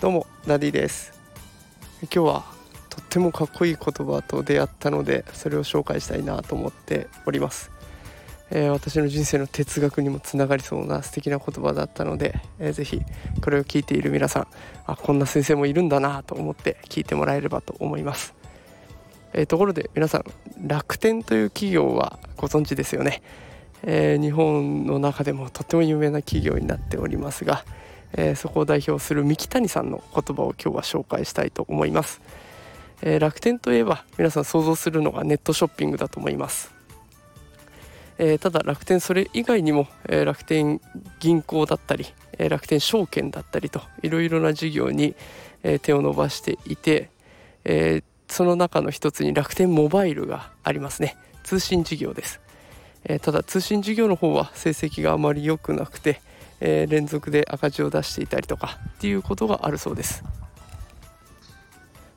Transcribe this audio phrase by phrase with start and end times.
[0.00, 1.20] どうもダディです。
[2.02, 2.44] 今日は
[2.88, 7.70] とってもかっこいい言葉と出会ったのでそれを紹介したいなと思っております、
[8.50, 13.02] えー、私の人生の哲学にもつながりそうな素敵な言葉だったので、えー、ぜひ
[13.42, 14.46] これを聞いている皆さん
[14.86, 18.34] あこんな先生もいるんだなと思って聞いてもらえればと思います、
[19.34, 20.24] えー、ところで皆さん
[20.66, 23.22] 楽天という企業はご存知ですよね、
[23.82, 27.64] えー、日本の中でもとても有名な企業になっておりますが
[28.12, 32.20] えー、そこを代表する三木谷さんの言葉を今日は紹介したいと思います、
[33.02, 36.72] えー、楽天といえば皆さん想像するのがネットショッピングだと思います、
[38.18, 40.80] えー、ただ楽天それ以外にも、え楽天
[41.20, 42.06] 銀行だったり、
[42.38, 45.14] え楽天証券だったりといろいろな事業に、
[45.62, 47.10] え手を伸ばしていて、
[47.64, 51.16] えその中の一つに楽天モバイルがありますね。
[51.44, 52.40] 通信事業です、
[53.04, 56.20] えただ通信事業の方は成績があまり良くなくて
[56.60, 60.22] えー、連続で赤字を出していたりとかっていうことがあるそうです。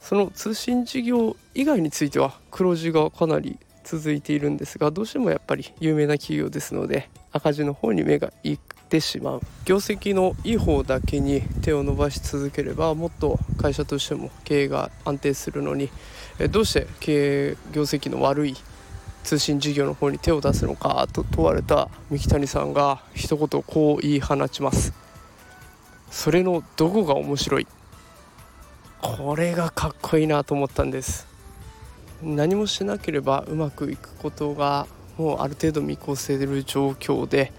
[0.00, 9.40] その通信事業以外については黒字がかなり続いているんですがどうしてもやっぱり有名な企業ですので赤字の方に目がいってしまう。
[9.64, 15.88] 業績のいい方だけに手を伸ばし続ければもっと会社としても経営が安定するのに
[16.50, 18.56] どうして経営業績の悪い
[19.24, 24.92] 通信事業の方に手を出すのかと問われた三木谷さんが一言こう言い放ちます。
[26.10, 27.66] それのどこが面白い？
[29.00, 31.26] これがかっこいいなと思ったんです。
[32.22, 37.52] 何もしなければうまくいくことがもうある程度見越せる状況で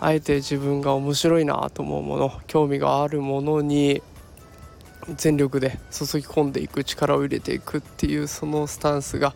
[0.00, 4.02] あえて自分が面白いなと思うもの興味があるものに
[5.16, 9.34] 全力で注ぎ込んでいく力を入れていくっていうそのスタンスが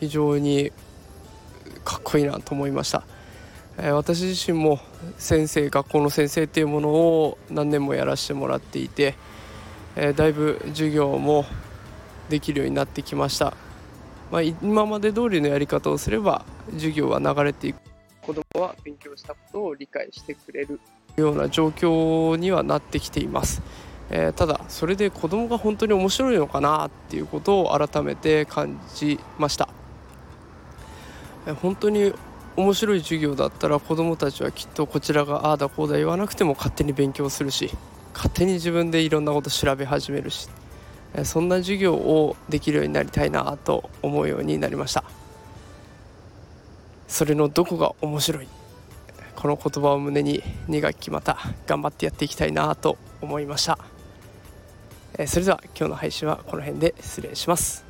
[0.00, 0.72] 非常に
[1.88, 3.02] かっこいいなと思いました、
[3.78, 4.78] えー、私自身も
[5.16, 9.14] 先生学校の先生っていうものを何年もやらせてもらっていて、
[9.96, 11.46] えー、だいぶ授業も
[12.28, 13.54] できるようになってきました、
[14.30, 17.78] まあ、今まで通りのやり方をすれば授業は流れていく。
[18.20, 20.78] 子どもは勉強したことを理解してくれる
[21.16, 23.62] ような状況にはなってきています、
[24.10, 29.77] えー、ただそれで子どもが本当に面白いのかなっていうことを改めて感じました。
[31.54, 32.12] 本当に
[32.56, 37.70] 面白い授業だったら子どもたちはきっとこちらがああだこうだ言わなくても勝手に勉強するし
[38.12, 40.48] 勝手に自分でいろんなこと調べ始めるし
[41.24, 45.04] そんな授業をできるようになりたいなと思うようになりました。
[47.06, 48.48] それのどこが面白い
[49.34, 53.78] この言葉を胸に2学期また頑張ってやっていきたいなと思いました。
[55.26, 57.87] それでは今日の配信はこの辺で失礼します。